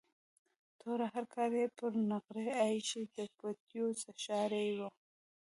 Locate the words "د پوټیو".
3.15-3.87